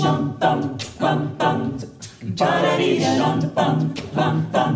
[0.00, 0.60] Bum bum
[1.00, 1.58] bum bum.
[2.38, 3.76] Ba-da-dee dum bum
[4.16, 4.72] bum bum.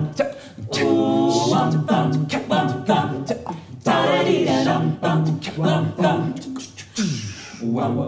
[0.83, 2.11] Ooh, bum bum
[2.49, 3.08] bum bum.
[3.84, 5.24] Da-da-dee dum bum
[5.56, 6.34] bum bum.
[7.62, 8.06] Wow,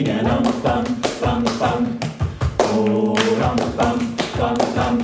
[0.00, 0.84] ram pam
[1.20, 1.80] pam pam
[2.72, 3.98] oh ram pam
[4.38, 4.94] pam pam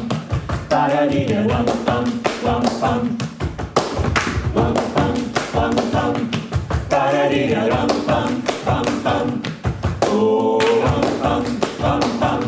[0.71, 2.05] paradi ram pam
[2.45, 3.03] pam pam
[4.57, 5.15] ram pam
[5.53, 6.15] pam pam
[6.89, 8.31] paradi ram pam
[8.65, 9.27] pam pam
[10.09, 11.45] oh ram pam
[11.81, 12.41] pam pam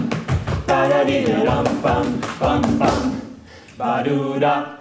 [0.67, 2.07] paradi ram pam
[2.41, 3.03] pam pam
[3.79, 4.80] baruda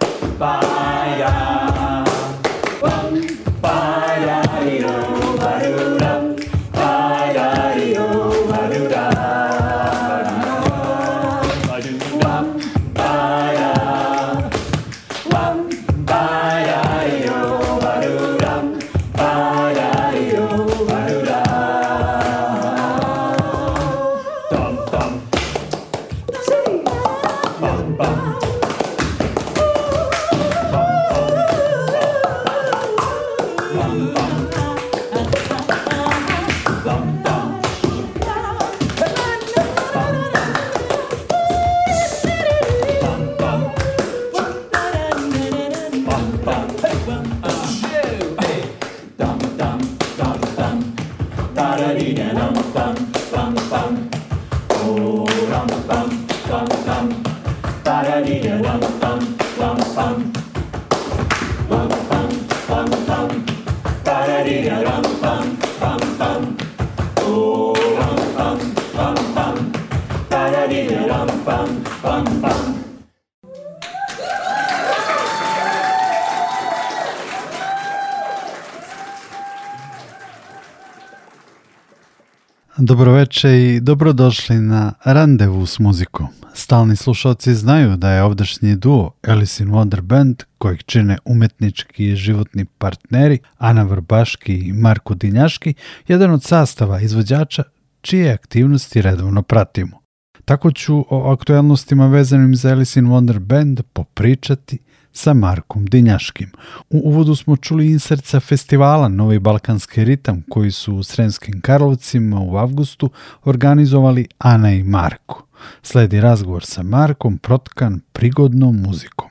[82.82, 86.26] Dobroveče i dobrodošli na Randevu s muzikom.
[86.54, 92.16] Stalni slušalci znaju da je ovdašnji duo Alice in Wonder Band, kojeg čine umetnički i
[92.16, 95.74] životni partneri Ana Vrbaški i Marko Dinjaški,
[96.08, 97.62] jedan od sastava izvođača
[98.00, 100.00] čije aktivnosti redovno pratimo.
[100.44, 104.78] Tako ću o aktualnostima vezanim za Alice in Wonder Band popričati
[105.12, 106.52] sa Markom Dinjaškim.
[106.90, 112.40] U uvodu smo čuli insert sa festivala Novi Balkanski ritam koji su u Sremskim Karlovcima
[112.40, 113.10] u avgustu
[113.44, 115.46] organizovali Ana i Marko.
[115.82, 119.30] Sledi razgovor sa Markom protkan prigodnom muzikom.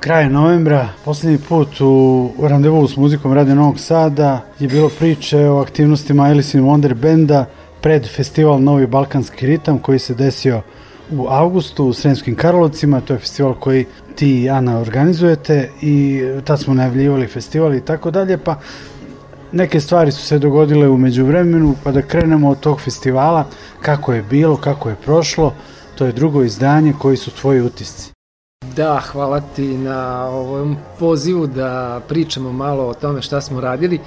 [0.00, 5.58] Kraj novembra, poslednji put u randevu s muzikom Radio Novog Sada je bilo priče o
[5.58, 7.44] aktivnostima Alice in Wonder Benda
[7.80, 10.62] pred festival Novi Balkanski ritam koji se desio
[11.10, 13.84] u avgustu u Sremskim Karlovcima, to je festival koji
[14.14, 18.58] ti i Ana organizujete i tad smo najavljivali festival i tako dalje, pa
[19.52, 23.46] neke stvari su se dogodile u međuvremenu, pa da krenemo od tog festivala,
[23.82, 25.54] kako je bilo, kako je prošlo,
[25.94, 28.17] to je drugo izdanje, koji su tvoji utisci.
[28.76, 34.00] Da, hvala ti na ovom pozivu da pričamo malo o tome šta smo radili.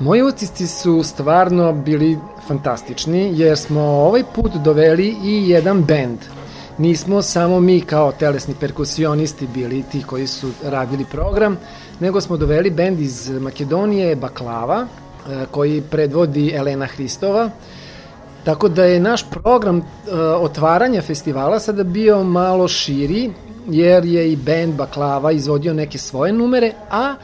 [0.00, 2.18] Moji utisci su stvarno bili
[2.48, 6.18] fantastični jer smo ovaj put doveli i jedan bend
[6.78, 11.56] nismo samo mi kao telesni perkusionisti bili ti koji su radili program,
[12.00, 17.50] nego smo doveli bend iz Makedonije, Baklava, e, koji predvodi Elena Hristova,
[18.44, 19.84] Tako da je naš program uh,
[20.38, 23.30] otvaranja festivala sada bio malo širi,
[23.66, 27.14] jer je i band Baklava izvodio neke svoje numere, a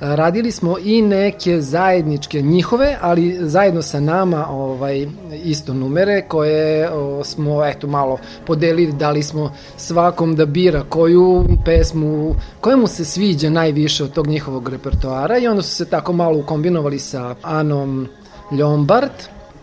[0.00, 5.06] radili smo i neke zajedničke njihove, ali zajedno sa nama ovaj
[5.44, 12.34] isto numere koje o, smo eto malo podelili, dali smo svakom da bira koju pesmu,
[12.60, 16.38] koja mu se sviđa najviše od tog njihovog repertoara i onda su se tako malo
[16.38, 18.08] ukombinovali sa Anom
[18.50, 19.12] Lombard,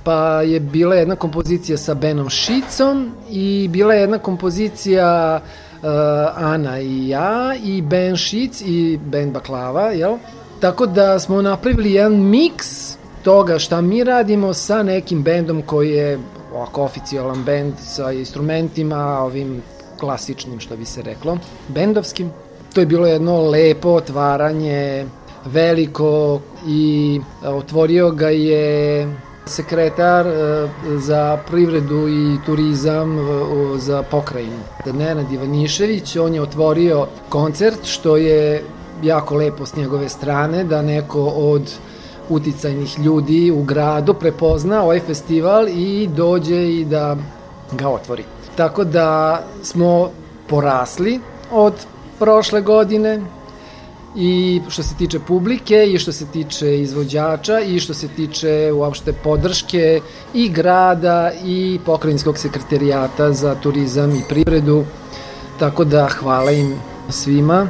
[0.03, 5.64] pa je bila jedna kompozicija sa Benom Šicom i bila je jedna kompozicija uh,
[6.35, 10.17] Ana i ja i Ben Šic i Ben Baklava, jel?
[10.59, 16.19] Tako da smo napravili jedan miks toga šta mi radimo sa nekim bendom koji je
[16.53, 19.61] ovako oficijalan bend sa instrumentima, ovim
[19.99, 21.37] klasičnim što bi se reklo,
[21.67, 22.31] bendovskim.
[22.73, 25.05] To je bilo jedno lepo otvaranje,
[25.45, 29.07] veliko i otvorio ga je
[29.45, 33.23] sekretar e, za privredu i turizam e,
[33.77, 34.59] za pokrajinu.
[34.93, 38.63] Nenad Ivanišević, on je otvorio koncert što je
[39.03, 41.71] jako lepo s njegove strane da neko od
[42.29, 47.17] uticajnih ljudi u gradu prepozna ovaj festival i dođe i da
[47.71, 48.23] ga otvori.
[48.55, 50.11] Tako da smo
[50.47, 51.19] porasli
[51.51, 51.73] od
[52.19, 53.21] prošle godine,
[54.15, 59.13] i što se tiče publike i što se tiče izvođača i što se tiče uopšte
[59.13, 60.01] podrške
[60.33, 64.85] i grada i pokrajinskog sekretarijata za turizam i privredu.
[65.59, 66.75] Tako da hvala im
[67.09, 67.67] svima.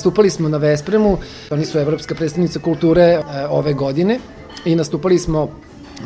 [0.00, 1.18] Nastupali smo na Vespremu,
[1.50, 4.18] oni su Evropska predstavnica kulture e, ove godine
[4.64, 5.48] i nastupali smo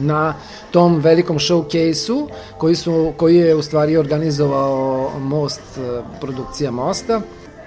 [0.01, 0.35] na
[0.71, 7.21] tom velikom showcase-u koji, su, koji je u stvari organizovao Most, e, produkcija Mosta.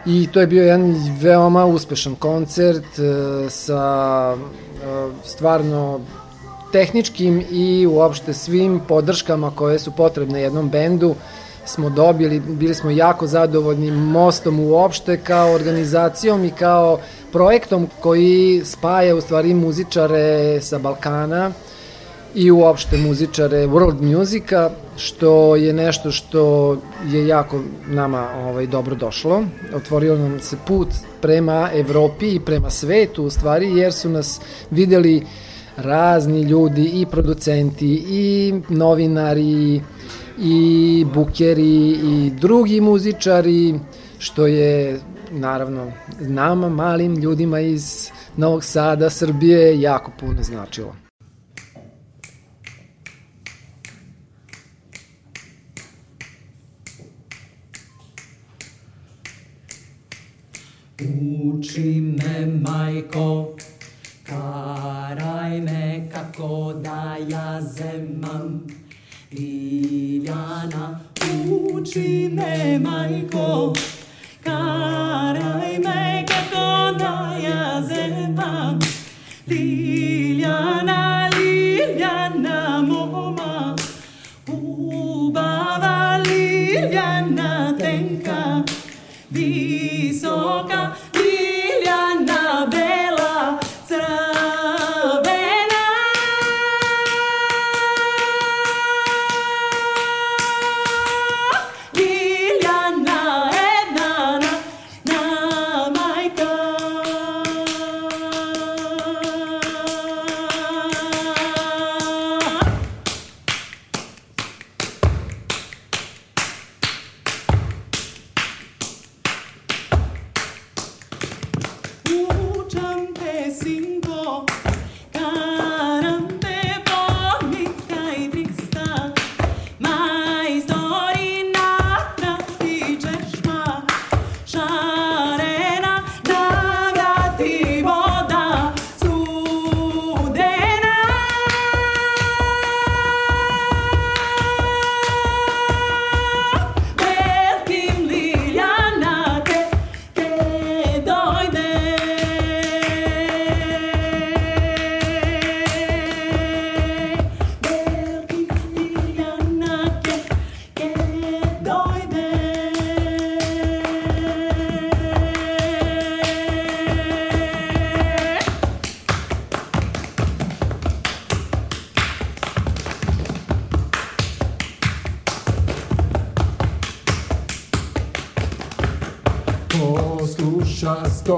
[0.05, 4.35] I to je bio jedan veoma uspešan koncert e, sa
[5.23, 5.99] stvarno
[6.71, 11.15] tehničkim i uopšte svim podrškama koje su potrebne jednom bendu
[11.67, 16.99] smo dobili, bili smo jako zadovoljni mostom uopšte kao organizacijom i kao
[17.31, 21.51] projektom koji spaja u stvari muzičare sa Balkana
[22.35, 29.43] i uopšte muzičare world muzika, što je nešto što je jako nama ovaj, dobro došlo.
[29.75, 30.87] Otvorio nam se put
[31.21, 35.25] prema Evropi i prema svetu u stvari, jer su nas videli
[35.77, 39.81] razni ljudi i producenti i novinari i
[41.13, 43.79] bukeri i drugi muzičari,
[44.19, 44.99] što je
[45.31, 50.95] naravno nama, malim ljudima iz Novog Sada, Srbije, jako puno značilo.
[61.43, 63.55] Uči me, majko,
[64.23, 68.67] karaj me kako da ja zemam.
[69.31, 70.99] Liljana,
[71.73, 73.73] uči me, majko,
[74.43, 78.79] karaj me kako da ja zemam.
[79.47, 83.75] Liljana, Liljana, moma,
[84.47, 88.63] ubava Liljana tenka,
[89.29, 90.95] visoka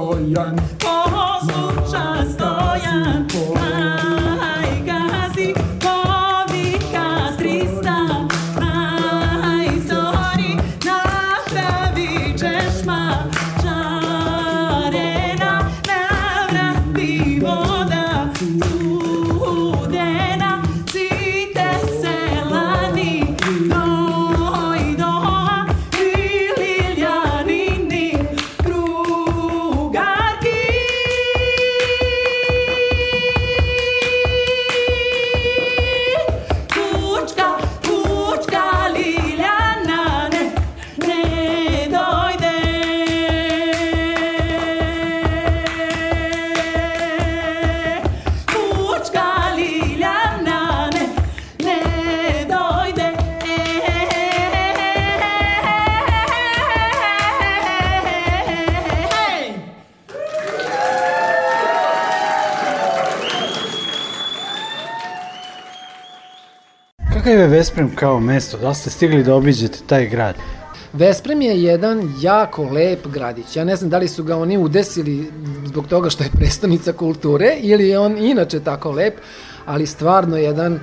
[0.09, 3.27] stojan, koho sluča stojan,
[67.29, 68.57] Kakav je Vesprem kao mesto?
[68.57, 70.35] Da ste stigli da obiđete taj grad?
[70.93, 73.55] Vesprem je jedan jako lep gradić.
[73.55, 75.31] Ja ne znam da li su ga oni udesili
[75.65, 79.13] zbog toga što je prestonica kulture ili je on inače tako lep,
[79.65, 80.79] ali stvarno jedan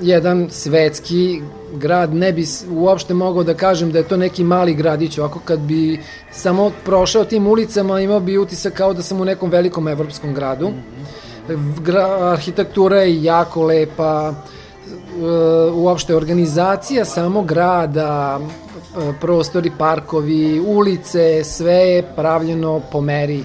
[0.00, 1.42] jedan svetski
[1.74, 5.60] grad, ne bi uopšte mogao da kažem da je to neki mali gradić, ovako kad
[5.60, 10.34] bi samo prošao tim ulicama imao bi utisak kao da sam u nekom velikom evropskom
[10.34, 10.70] gradu.
[11.84, 14.34] Gra, arhitektura je jako lepa,
[15.74, 23.44] uopšte organizacija samog grada, e, prostori, parkovi, ulice, sve je pravljeno po meri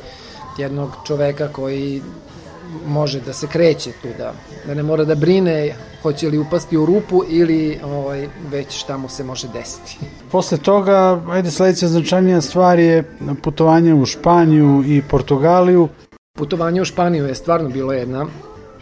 [0.58, 2.02] jednog čoveka koji
[2.88, 4.34] može da se kreće tu, da,
[4.68, 9.10] da ne mora da brine hoće li upasti u rupu ili ovaj, već šta mu
[9.10, 9.98] se može desiti.
[10.32, 13.04] Posle toga, ajde sledeća značajnija stvar je
[13.44, 15.88] putovanje u Španiju i Portugaliju.
[16.38, 18.26] Putovanje u Španiju je stvarno bilo jedna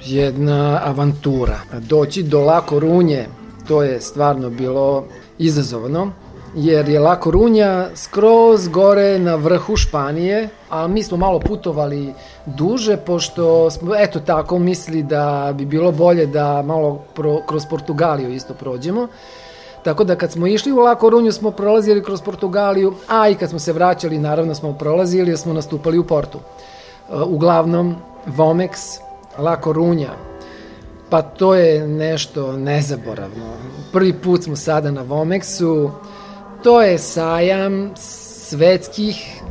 [0.03, 1.59] jedna avantura.
[1.79, 3.27] Doći do La Korunje,
[3.67, 5.03] to je stvarno bilo
[5.37, 6.11] izazovno,
[6.55, 12.13] jer je La Corunja skroz gore na vrhu Španije, a mi smo malo putovali
[12.45, 18.33] duže, pošto smo, eto tako, mislili da bi bilo bolje da malo pro, kroz Portugaliju
[18.33, 19.07] isto prođemo.
[19.83, 23.49] Tako da kad smo išli u La Corunju smo prolazili kroz Portugaliju, a i kad
[23.49, 26.37] smo se vraćali naravno smo prolazili jer smo nastupali u Portu.
[26.37, 27.95] E, uglavnom,
[28.27, 28.99] Vomex,
[29.37, 30.13] La Corunja,
[31.09, 33.45] pa to je nešto nezaboravno.
[33.91, 35.89] Prvi put smo sada na Vomexu,
[36.63, 39.41] to je sajam svetskih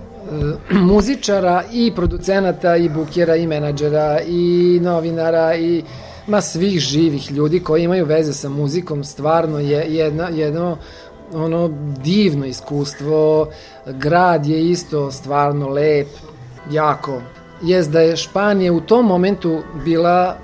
[0.71, 5.83] e, muzičara i producenata i bukera i menadžera i novinara i
[6.27, 10.77] ma svih živih ljudi koji imaju veze sa muzikom, stvarno je jedna, jedno
[11.35, 11.71] ono
[12.05, 13.49] divno iskustvo,
[13.87, 16.09] grad je isto stvarno lep,
[16.71, 17.21] jako.
[17.65, 20.37] Jest da je Španija u tom momentu bila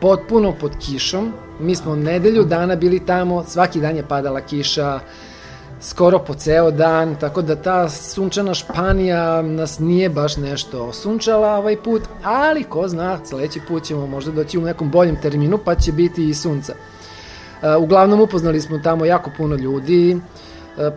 [0.00, 5.00] potpuno pod kišom, mi smo nedelju dana bili tamo, svaki dan je padala kiša,
[5.80, 11.76] skoro po ceo dan, tako da ta sunčana Španija nas nije baš nešto sunčala ovaj
[11.76, 15.92] put, ali ko zna, sledeći put ćemo možda doći u nekom boljem terminu pa će
[15.92, 16.74] biti i sunca.
[17.62, 20.18] E, uglavnom upoznali smo tamo jako puno ljudi, e,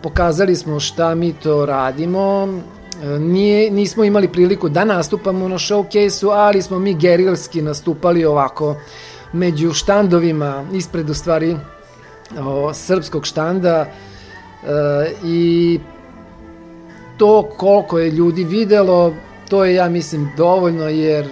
[0.02, 2.48] pokazali smo šta mi to radimo,
[3.20, 8.76] Nije, nismo imali priliku da nastupamo na showcase-u, ali smo mi gerilski nastupali ovako
[9.32, 11.56] među štandovima, ispred u stvari
[12.38, 13.86] o, srpskog štanda,
[14.62, 15.80] E, i
[17.16, 19.14] to koliko je ljudi videlo,
[19.48, 21.28] to je ja mislim dovoljno jer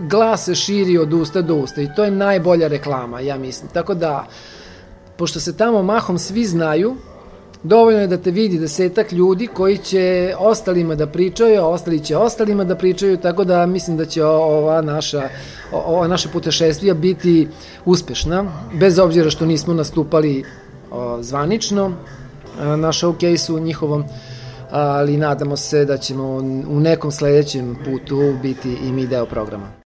[0.00, 3.70] glas se širi od usta do usta i to je najbolja reklama, ja mislim.
[3.70, 4.26] Tako da,
[5.16, 6.96] pošto se tamo mahom svi znaju,
[7.64, 12.16] dovoljno je da te vidi desetak ljudi koji će ostalima da pričaju, a ostali će
[12.16, 15.28] ostalima da pričaju, tako da mislim da će ova naša,
[15.72, 17.48] ova naša putešestvija biti
[17.84, 18.44] uspešna,
[18.80, 20.44] bez obzira što nismo nastupali
[21.20, 21.92] zvanično
[22.58, 24.04] na showcase-u njihovom,
[24.70, 26.36] ali nadamo se da ćemo
[26.68, 29.83] u nekom sledećem putu biti i mi deo programa.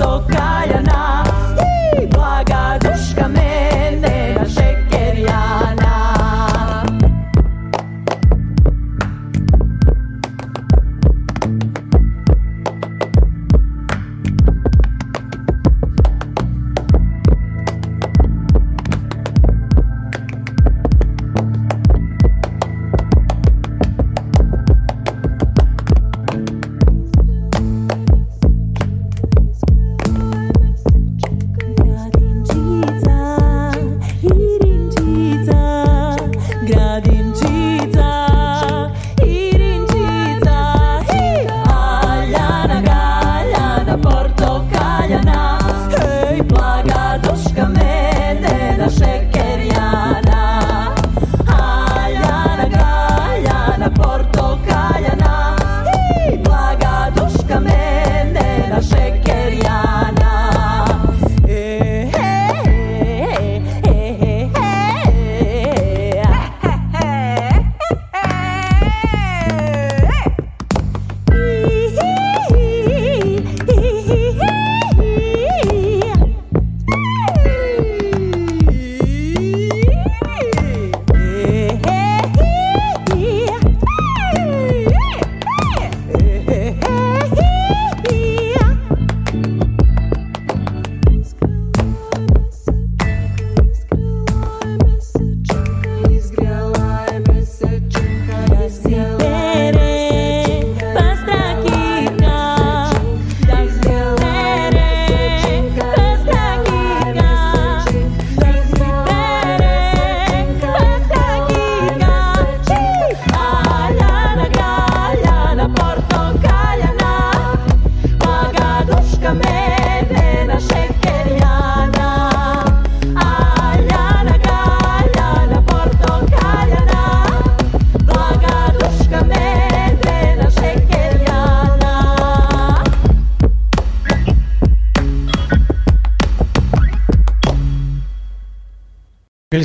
[0.00, 0.69] tocar.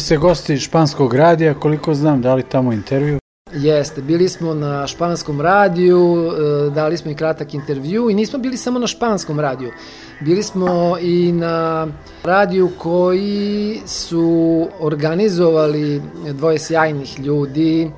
[0.06, 3.20] Ste gosti španskog radija, koliko znam, dali tamo intervju?
[3.54, 6.32] Jeste, bili smo na španskom radiju,
[6.68, 9.72] e, dali smo i kratak intervju i nismo bili samo na španskom radiju.
[10.22, 11.88] Bili smo i na
[12.24, 17.92] radiju koji su organizovali dvoje sjajnih ljudi,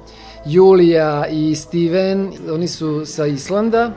[0.46, 3.92] Julija i Steven, oni su sa Islanda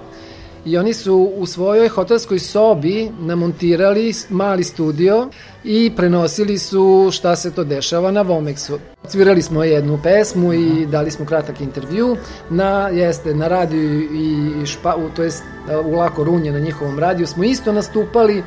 [0.65, 5.29] i oni su u svojoj hotelskoj sobi namontirali mali studio
[5.65, 8.79] i prenosili su šta se to dešava na Vomexu.
[9.09, 12.17] Svirali smo jednu pesmu i dali smo kratak intervju
[12.51, 15.43] na jeste na radiju i špa, u, to jest
[15.85, 18.43] u Lako Runje na njihovom radiju smo isto nastupali e,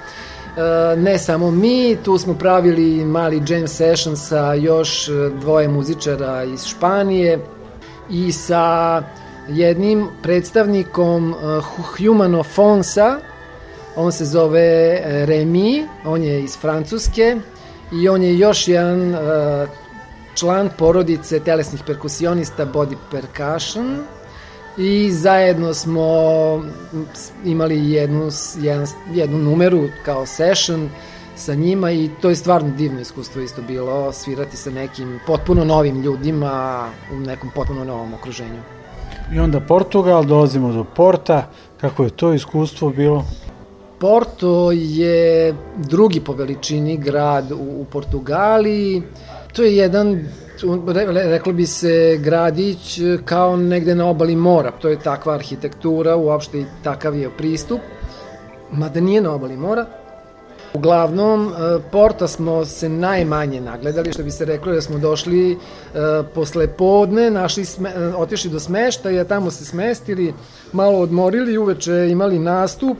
[0.97, 5.09] ne samo mi, tu smo pravili mali jam session sa još
[5.41, 7.39] dvoje muzičara iz Španije
[8.09, 9.03] i sa
[9.47, 11.63] jednim predstavnikom uh,
[11.97, 13.19] Humano Fonsa,
[13.95, 17.35] on se zove uh, Remy, on je iz Francuske.
[17.91, 19.19] I on je još jedan uh,
[20.35, 23.99] član porodice telesnih perkusionista Body Percussion.
[24.77, 26.07] I zajedno smo
[27.45, 28.29] imali jednu,
[28.61, 30.89] jedan, jednu numeru kao session
[31.35, 36.01] sa njima i to je stvarno divno iskustvo isto bilo svirati sa nekim potpuno novim
[36.01, 38.82] ljudima u nekom potpuno novom okruženju.
[39.35, 41.47] I onda Portugal, dolazimo do Porta,
[41.81, 43.25] kako je to iskustvo bilo?
[43.99, 49.01] Porto je drugi po veličini grad u, u Portugaliji.
[49.53, 50.25] To je jedan
[51.15, 54.71] reklo bi se gradić kao negde na obali mora.
[54.71, 57.79] To je takva arhitektura, uopšte i takav je pristup.
[58.71, 59.85] Mada nije na obali mora,
[60.73, 65.57] Uglavnom, e, Porta smo se najmanje nagledali, što bi se reklo da smo došli e,
[66.35, 70.33] posle podne, našli sme, e, otišli do smeštaja, tamo se smestili,
[70.71, 72.97] malo odmorili, uveče imali nastup,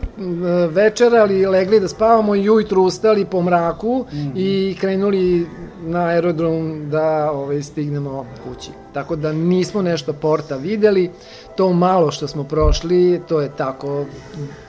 [0.70, 4.32] večerali, legli da spavamo i ujutru ustali po mraku mm -hmm.
[4.36, 5.48] i krenuli
[5.82, 8.83] na aerodrom da ovaj, stignemo kući.
[8.94, 11.12] Tako da nismo nešto Porta videli,
[11.56, 14.06] to malo što smo prošli, to je tako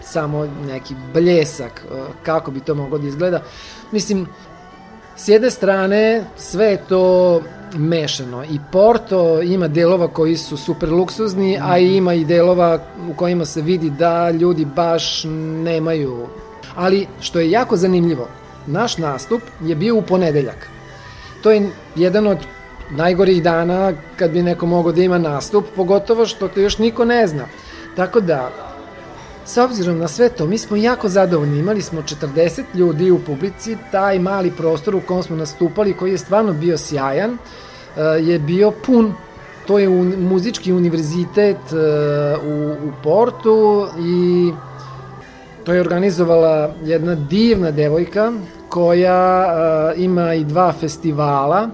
[0.03, 3.41] samo neki bljesak e, kako bi to moglo da izgleda.
[3.93, 4.27] Mislim,
[5.17, 7.41] s jedne strane sve je to
[7.77, 12.79] mešano i Porto ima delova koji su super luksuzni, a ima i delova
[13.11, 15.25] u kojima se vidi da ljudi baš
[15.65, 16.27] nemaju.
[16.75, 18.29] Ali što je jako zanimljivo,
[18.67, 20.69] naš nastup je bio u ponedeljak.
[21.43, 22.39] To je jedan od
[22.91, 27.27] najgorih dana kad bi neko mogao da ima nastup, pogotovo što to još niko ne
[27.27, 27.45] zna.
[27.97, 28.51] Tako da,
[29.45, 31.59] sa obzirom na sve to, mi smo jako zadovoljni.
[31.59, 36.19] Imali smo 40 ljudi u publici, taj mali prostor u kom smo nastupali, koji je
[36.19, 39.15] stvarno bio sjajan, eh, je bio pun
[39.67, 44.53] to je un, muzički univerzitet uh, u, u Portu i
[45.65, 48.33] to je organizovala jedna divna devojka
[48.69, 51.69] koja uh, ima i dva festivala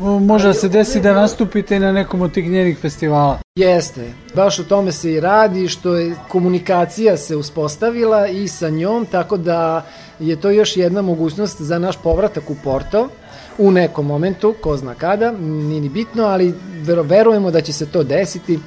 [0.00, 3.38] Može da se desi da nastupite na nekom od tih njenih festivala.
[3.56, 9.06] Jeste, baš o tome se i radi, što je komunikacija se uspostavila i sa njom,
[9.06, 9.86] tako da
[10.20, 13.08] je to još jedna mogućnost za naš povratak u Porto
[13.58, 18.02] u nekom momentu, ko zna kada, nije ni bitno, ali verujemo da će se to
[18.02, 18.58] desiti e,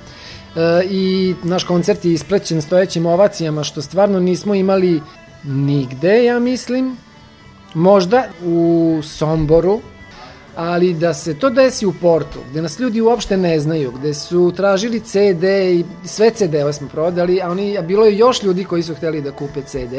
[0.90, 5.02] i naš koncert je ispraćen stojećim ovacijama, što stvarno nismo imali
[5.44, 6.98] nigde, ja mislim.
[7.74, 9.80] Možda u Somboru,
[10.60, 14.54] ali da se to desi u Portu, gde nas ljudi uopšte ne znaju, gde su
[14.56, 15.44] tražili CD
[15.74, 19.22] i sve CD-ove smo prodali, a, oni, a bilo je još ljudi koji su hteli
[19.22, 19.94] da kupe CD,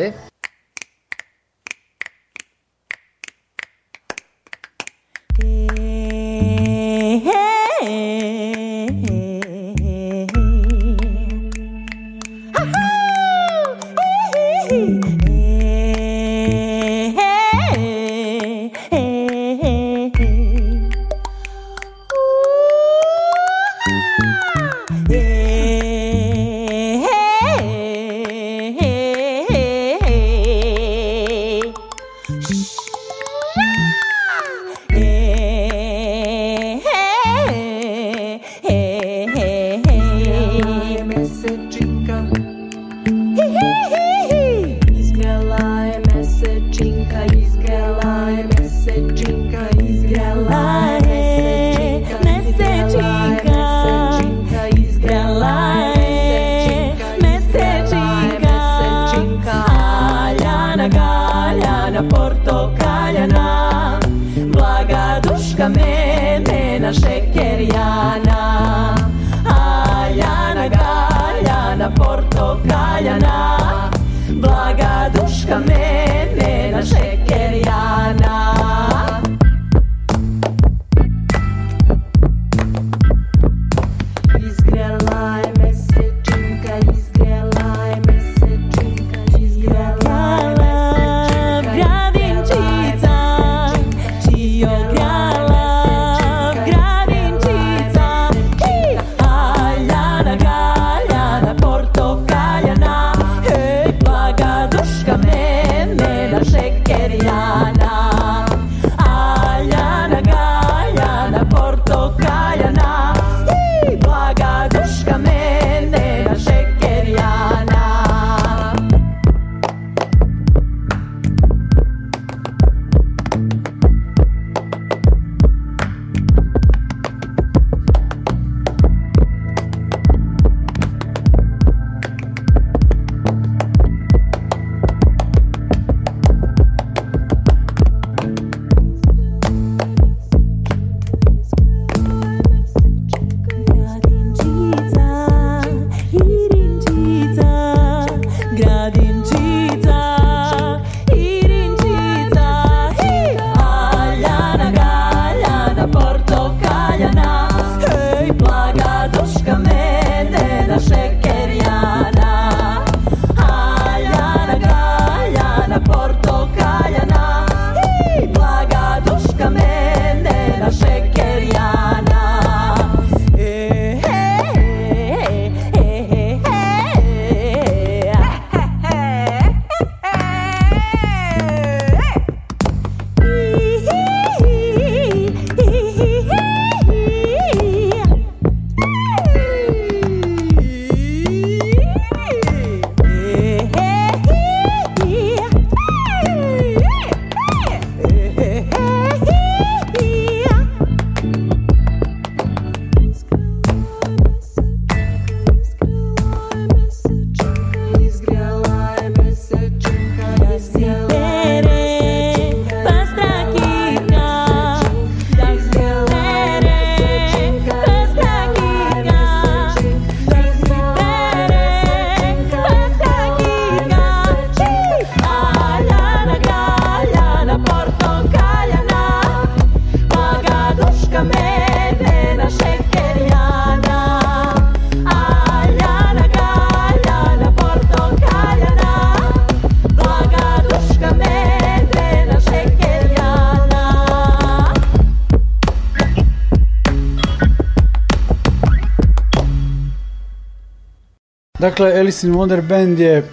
[251.70, 253.24] Dakle, Alice in Wonder Band je e,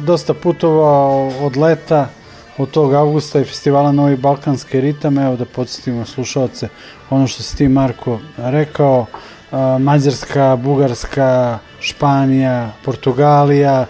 [0.00, 2.08] dosta putovao od leta,
[2.58, 5.18] od tog avgusta i festivala Novi Balkanski ritam.
[5.18, 6.68] Evo da podsjetimo slušalce
[7.10, 9.06] ono što si ti Marko rekao,
[9.50, 13.86] a, Mađarska, Bugarska, Španija, Portugalija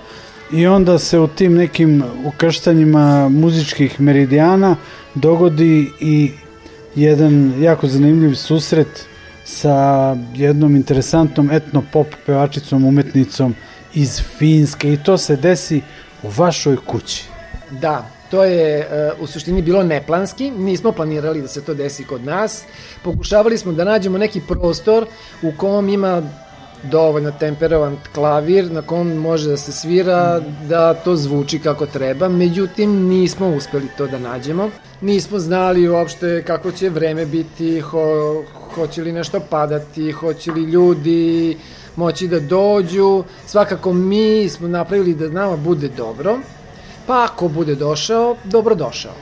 [0.51, 4.77] i onda se u tim nekim ukrštanjima muzičkih meridijana
[5.15, 6.31] dogodi i
[6.95, 9.07] jedan jako zanimljiv susret
[9.53, 13.55] sa jednom interesantnom etno pop pevačicom, umetnicom
[13.95, 15.81] iz Finske i to se desi
[16.23, 17.25] u vašoj kući.
[17.71, 22.25] Da, to je e, u suštini bilo neplanski, nismo planirali da se to desi kod
[22.25, 22.65] nas.
[23.03, 25.07] Pokušavali smo da nađemo neki prostor
[25.43, 26.23] u kom ima
[26.83, 33.09] dovoljno temperovan klavir na kom može da se svira, da to zvuči kako treba, međutim
[33.09, 34.71] nismo uspeli to da nađemo.
[35.01, 41.57] Nismo znali uopšte kako će vreme biti, ho, hoće li nešto padati, hoće li ljudi
[41.97, 43.25] moći da dođu.
[43.47, 46.39] Svakako mi smo napravili da nama bude dobro,
[47.07, 49.13] pa ako bude došao, dobro došao.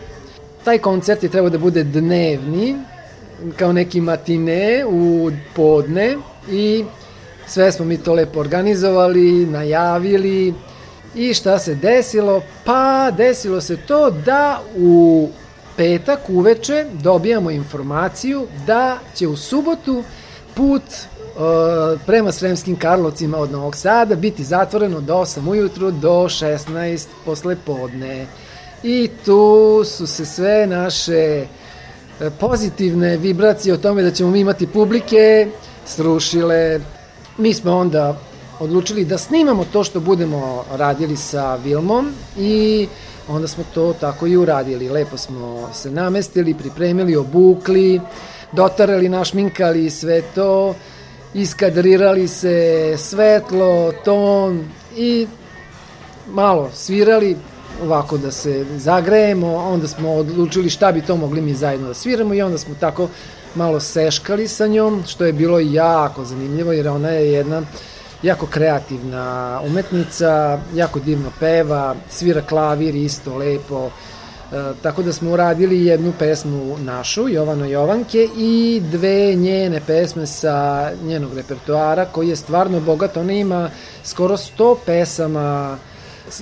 [0.65, 2.77] Taj koncert je trebao da bude dnevni,
[3.57, 6.17] kao neki matine u podne
[6.51, 6.85] i
[7.51, 10.55] sve smo mi to lepo organizovali, najavili
[11.15, 12.43] i šta se desilo?
[12.65, 15.29] Pa desilo se to da u
[15.77, 20.05] petak uveče dobijamo informaciju da će u subotu
[20.55, 27.07] put uh, prema Sremskim Karlovcima od Novog Sada biti zatvoreno do 8 ujutru do 16
[27.25, 28.27] posle podne.
[28.83, 31.47] I tu su se sve naše e,
[32.41, 35.49] pozitivne vibracije o tome da ćemo mi imati publike
[35.87, 36.81] srušile.
[37.41, 38.17] Mi smo onda
[38.59, 42.89] odlučili da snimamo to što budemo radili sa Vilmom i
[43.29, 44.89] onda smo to tako i uradili.
[44.89, 48.01] Lepo smo se namestili, pripremili, obukli,
[48.53, 50.75] dotarali, našminkali sve to,
[51.35, 55.27] iskadrirali se, svetlo, ton i
[56.33, 57.37] malo svirali,
[57.83, 62.35] ovako da se zagrejemo, onda smo odlučili šta bi to mogli mi zajedno da sviramo
[62.35, 63.09] i onda smo tako
[63.55, 67.63] malo seškali sa njom, što je bilo jako zanimljivo jer ona je jedna
[68.23, 75.87] jako kreativna umetnica, jako divno peva, svira klavir isto lepo, e, tako da smo uradili
[75.87, 82.81] jednu pesmu našu, Jovano Jovanke, i dve njene pesme sa njenog repertoara, koji je stvarno
[82.81, 83.71] bogat, ona ima
[84.05, 85.79] skoro 100 pesama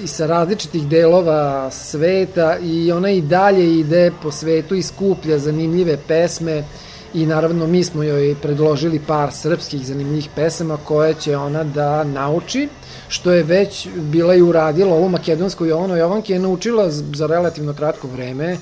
[0.03, 5.97] i sa različitih delova sveta i ona i dalje ide po svetu i skuplja zanimljive
[6.09, 6.65] pesme
[7.15, 12.69] i naravno mi smo joj predložili par srpskih zanimljivih pesama koje će ona da nauči,
[13.09, 18.09] što je već bila i uradila ovu makedonsku Jovanu Jovanke je naučila za relativno kratko
[18.09, 18.57] vreme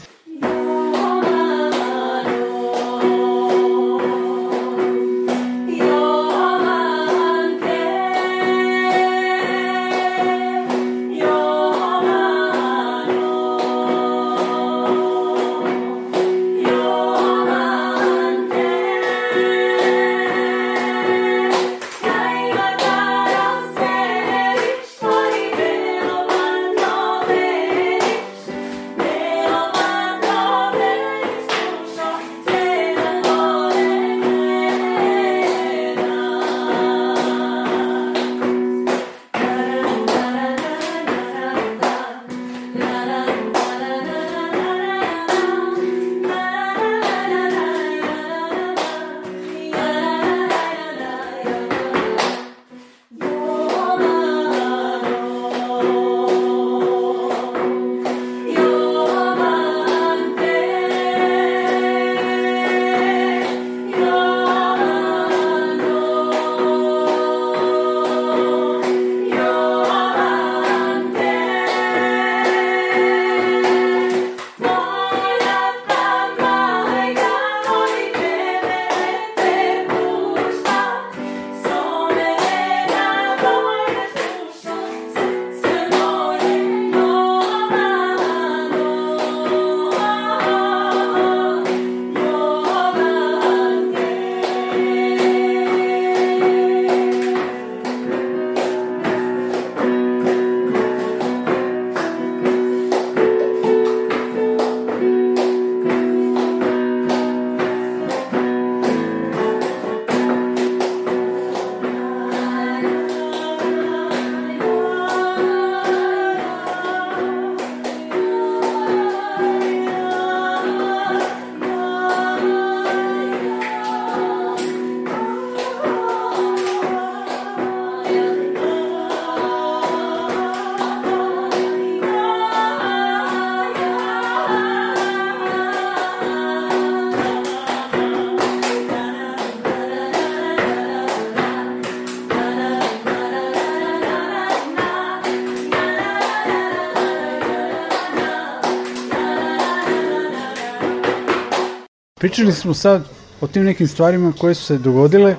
[152.20, 153.02] Pričali smo sad
[153.40, 155.36] o tim nekim stvarima koje su se dogodile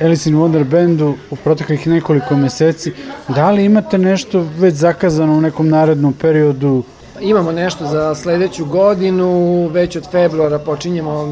[0.00, 2.92] Alice in Wonder Bandu u proteklih nekoliko meseci.
[3.28, 6.82] Da li imate nešto već zakazano u nekom narednom periodu?
[7.20, 11.26] Imamo nešto za sledeću godinu, već od februara počinjemo,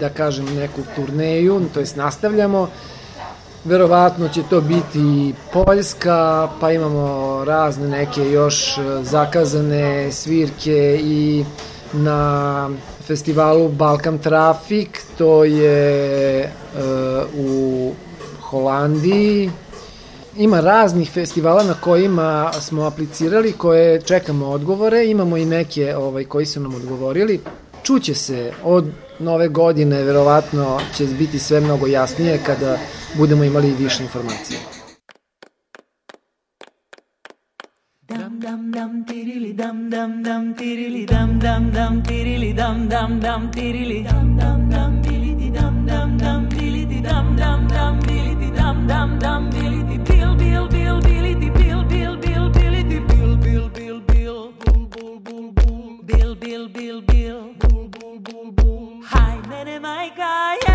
[0.00, 2.68] da kažem, neku turneju, to jest nastavljamo.
[3.64, 11.44] Verovatno će to biti Poljska, pa imamo razne neke još zakazane svirke i
[11.92, 12.70] na
[13.06, 14.88] festivalu Balkan Traffic,
[15.18, 16.80] to je uh,
[17.38, 17.92] u
[18.40, 19.50] Holandiji.
[20.36, 26.46] Ima raznih festivala na kojima smo aplicirali, koje čekamo odgovore, imamo i neke ovaj, koji
[26.46, 27.40] su nam odgovorili.
[27.82, 28.84] Čuće se od
[29.18, 32.78] nove godine, verovatno će biti sve mnogo jasnije kada
[33.14, 34.73] budemo imali više informacije.
[38.74, 44.36] dum tirili dum dum dum tirili dum dum dum tirili dum dum dum tirili dum
[44.38, 49.98] dum dum dilidi dum dum dum dilidi dum dum dum dilidi dum dum dum dilidi
[50.08, 55.46] bil bil bil dilidi bil bil bil dilidi bil bil bil bil bul bul bul
[55.56, 60.73] bul bil bil bil bil bul bul bul bul Hi, mene mai gaya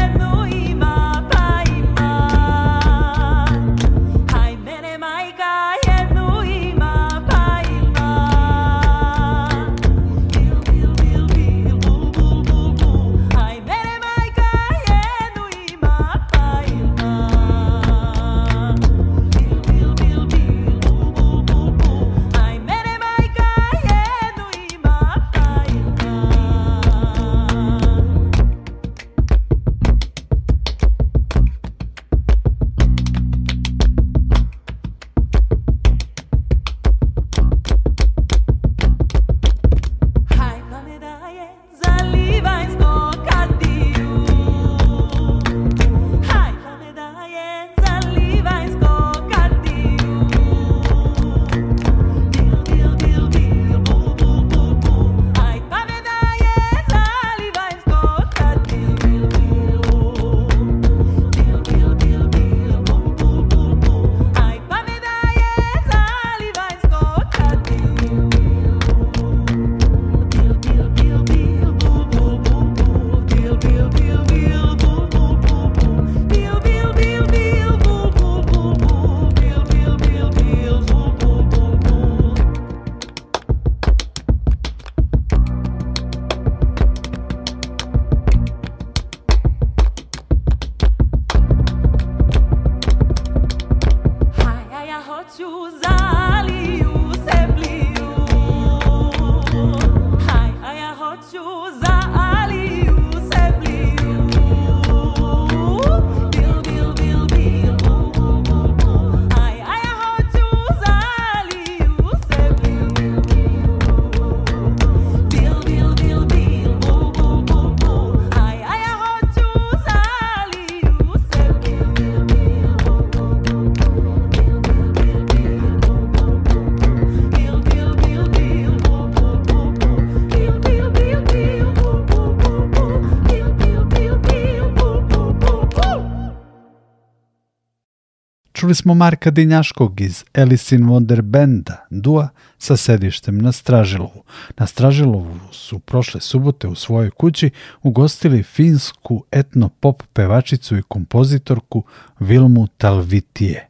[138.70, 144.24] Čuli smo Marka Dinjaškog iz Alice in Wonder Benda, dua sa sedištem na Stražilovu.
[144.58, 147.50] Na Stražilovu su prošle subote u svojoj kući
[147.82, 151.84] ugostili finsku etno-pop pevačicu i kompozitorku
[152.20, 153.69] Vilmu Talvitije.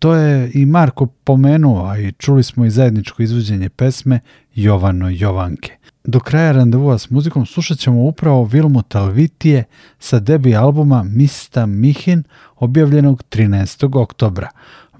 [0.00, 4.20] To je i Marko pomenuo, a i čuli smo i zajedničko izvođenje pesme
[4.54, 5.76] Jovano Jovanke.
[6.04, 9.64] Do kraja randevua s muzikom slušat ćemo upravo Vilmu Talvitije
[9.98, 12.22] sa debi albuma Mista Mihin
[12.56, 14.00] objavljenog 13.
[14.00, 14.48] oktobra.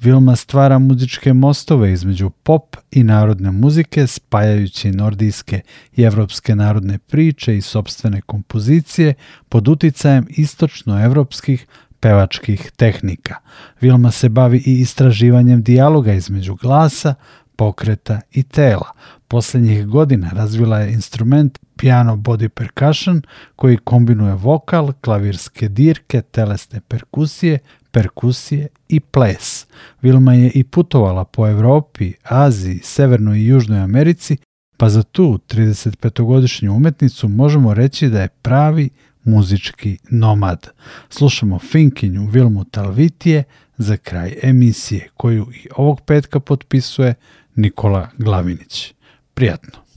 [0.01, 5.61] Vilma stvara muzičke mostove između pop i narodne muzike, spajajući nordijske
[5.97, 9.15] i evropske narodne priče i sobstvene kompozicije
[9.49, 11.67] pod uticajem istočnoevropskih
[12.01, 13.35] pevačkih tehnika.
[13.81, 17.15] Vilma se bavi i istraživanjem dijaloga između glasa,
[17.57, 18.91] pokreta i tela.
[19.29, 23.23] Poslednjih godina razvila je instrument piano body percussion
[23.57, 27.59] koji kombinuje vokal, klavirske dirke, telesne perkusije,
[27.91, 29.67] perkusije i ples.
[30.03, 34.37] Vilma je i putovala po Evropi, Aziji, Severnoj i Južnoj Americi,
[34.77, 38.91] pa za tu 35-godišnju umetnicu možemo reći da je pravi
[39.25, 40.69] muzički nomad.
[41.09, 43.45] Slušamo Finkinju Vilmu Talvitije
[43.79, 47.15] za kraj emisije, koju i ovog petka potpisuje
[47.55, 48.95] Nikola Glavinić.
[49.35, 49.91] Prijatno!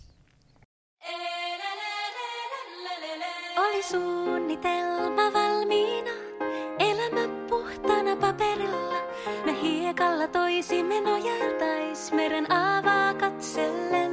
[3.73, 6.11] oli suunnitelma valmiina.
[6.79, 8.99] Elämä puhtana paperilla.
[9.45, 14.11] Me hiekalla toisimme nojailtais meren aavaa katsellen.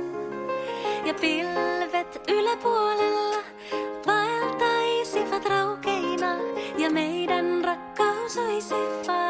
[1.07, 3.30] Ja pilvet yläpuolella
[8.31, 9.30] so easy for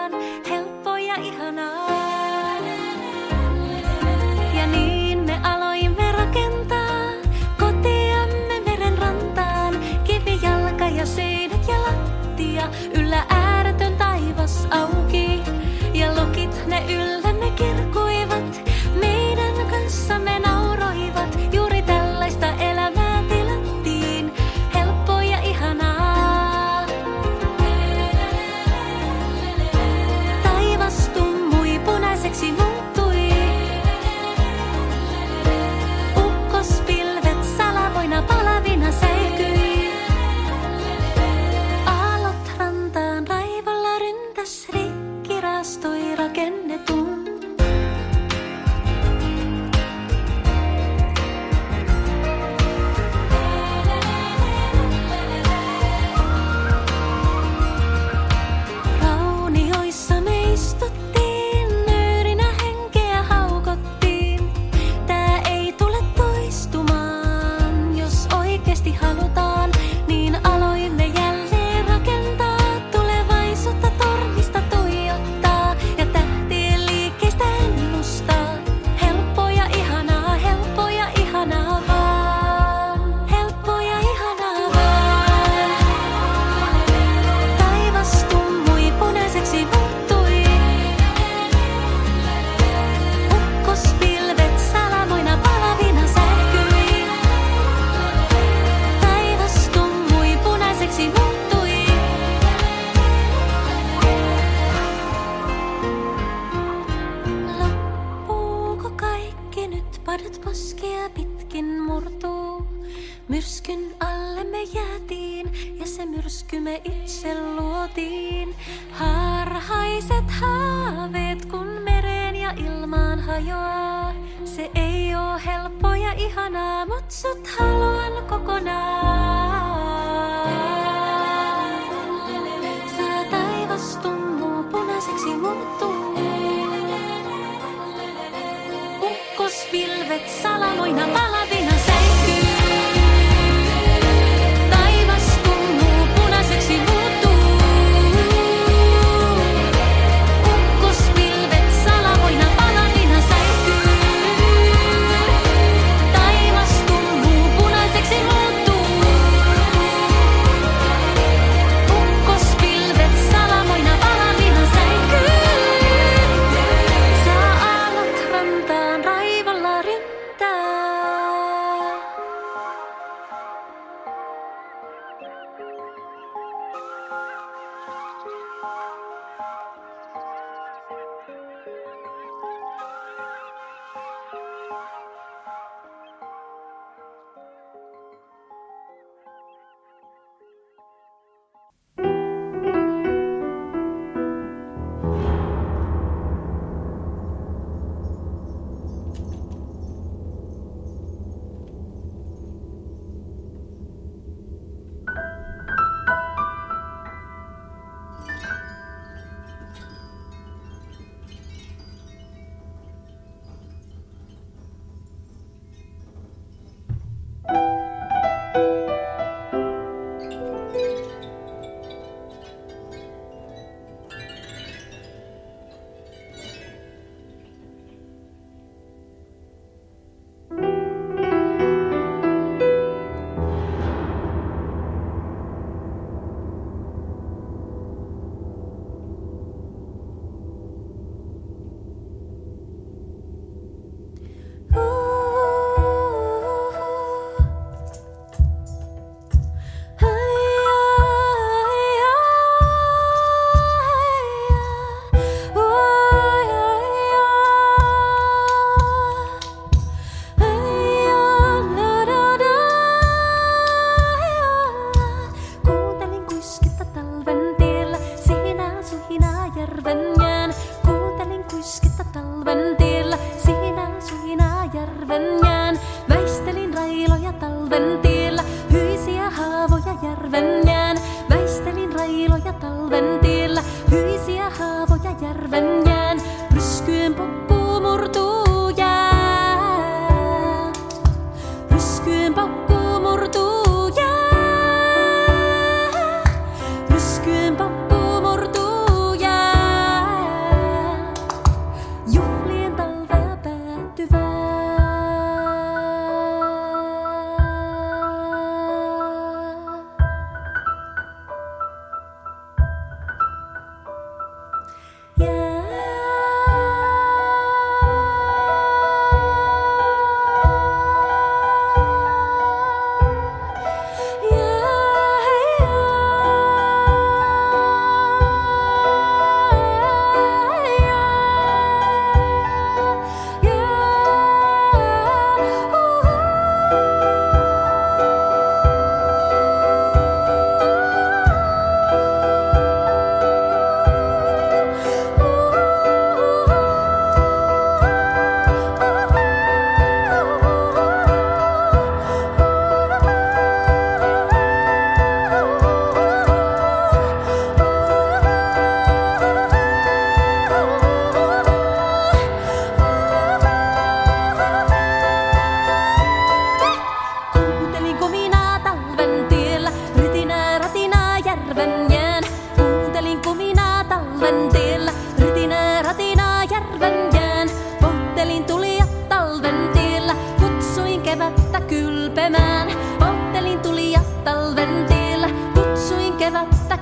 [282.20, 283.09] tranquilo ya tal vez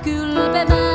[0.03, 0.88] kylpevää.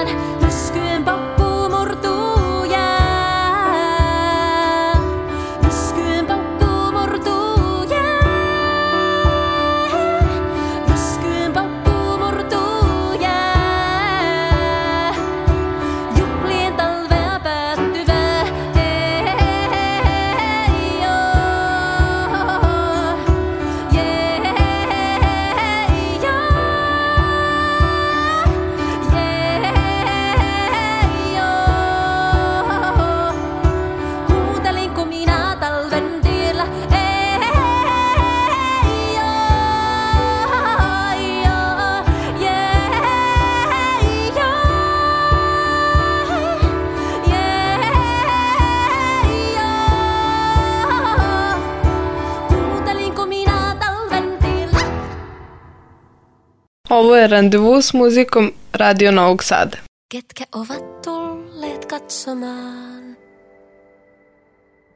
[57.14, 59.78] Ovo je Randevu s muzikom Radio Novog Sada.
[60.08, 63.16] Ketkä ovat tulleet katsomaan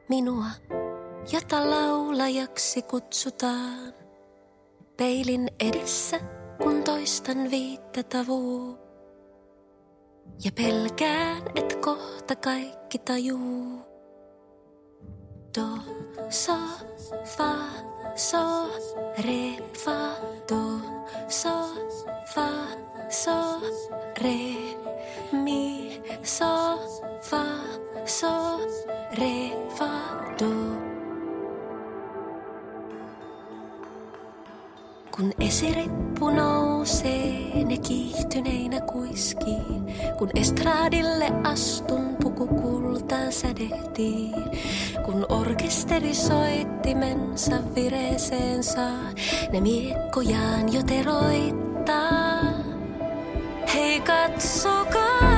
[0.09, 0.45] minua,
[1.33, 3.93] jota laulajaksi kutsutaan.
[4.97, 6.19] Peilin edessä,
[6.63, 8.77] kun toistan viittä tavuu.
[10.43, 13.79] Ja pelkään, et kohta kaikki tajuu.
[15.57, 15.67] Do,
[16.29, 16.57] so,
[17.37, 17.55] fa,
[18.19, 18.69] so,
[19.23, 20.81] re, fa, do,
[21.29, 21.71] so,
[22.27, 22.67] fa,
[23.09, 23.61] so,
[24.21, 24.75] re,
[25.31, 26.79] mi, so,
[27.21, 27.45] fa,
[28.05, 28.59] so,
[29.17, 30.88] re, fa, do.
[35.19, 39.81] Kun esirippu nousee, ne kiihtyneinä kuiskii.
[40.17, 44.31] Kun estradille astun, puku kultaan sädehtii.
[45.05, 49.11] Kun orkesteri soittimensa vireeseen saa,
[49.51, 52.39] ne miekkojaan jo teroittaa.
[53.73, 55.28] Hei katsokaa,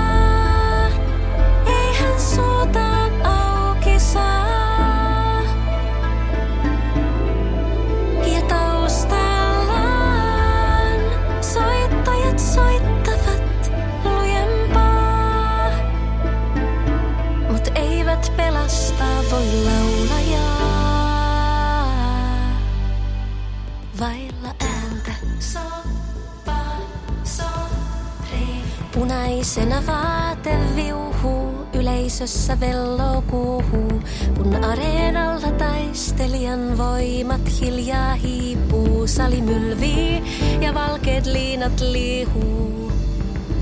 [29.52, 34.02] Punaisena vaate viuhuu, yleisössä velloo kuuhuu.
[34.38, 40.24] Kun areenalla taistelijan voimat hiljaa hiipuu, sali mylvii
[40.62, 42.92] ja valkeat liinat liihuu.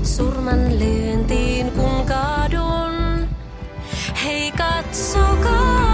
[0.02, 3.28] Surman lyöntiin kun kaadun,
[4.24, 5.89] hei katsokaa,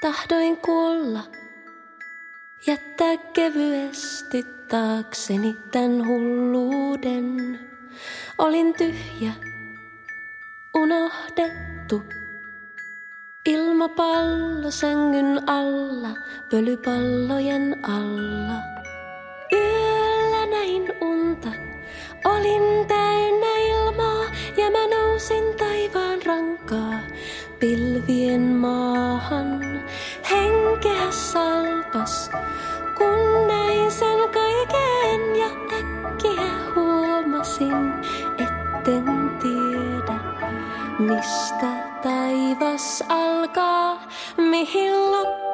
[0.00, 1.20] tahdoin kuolla,
[2.66, 7.58] jättää kevyesti taakseni tän hulluuden.
[8.38, 9.32] Olin tyhjä,
[10.74, 12.02] unohdettu.
[13.46, 16.08] Ilmapallo sängyn alla,
[16.50, 18.56] pölypallojen alla.
[19.52, 21.48] Yöllä näin unta,
[22.24, 24.24] olin täynnä ilmaa
[24.56, 27.00] ja mä nousin taivaan rankaa
[27.58, 29.69] pilvien maahan.
[30.30, 32.30] Henkeä salpas,
[32.98, 37.92] kun näin sen kaiken ja äkkiä huomasin,
[38.38, 40.20] etten tiedä
[40.98, 41.66] mistä
[42.02, 44.02] taivas alkaa,
[44.36, 45.50] mihin loppuu.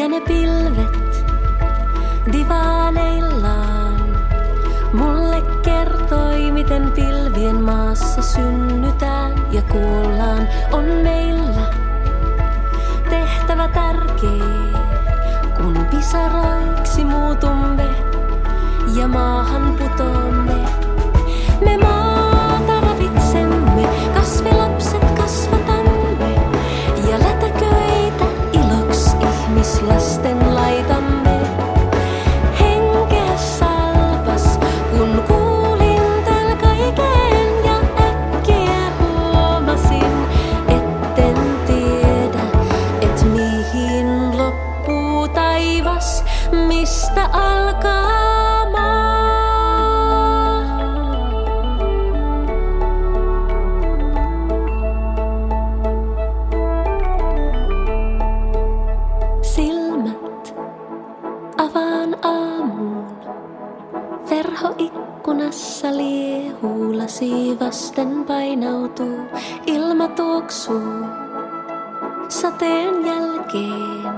[0.00, 0.99] Ja ne pilvet
[2.32, 4.00] divaaneillaan
[4.92, 10.48] mulle kertoi, miten pilvien maassa synnytään ja kuollaan.
[10.72, 11.66] On meillä
[13.10, 14.80] tehtävä tärkeä,
[15.56, 17.88] kun pisaroiksi muutumme
[18.94, 20.54] ja maahan putoamme.
[21.64, 21.99] Me maata
[68.50, 69.30] painautuu,
[69.66, 71.06] ilma tuoksuu
[72.28, 74.14] sateen jälkeen.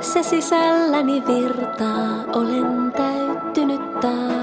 [0.00, 4.41] Se sisälläni virtaa, olen täyttynyt taas.